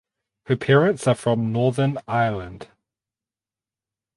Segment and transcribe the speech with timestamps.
[0.47, 2.67] Her parents are from Northern Ireland.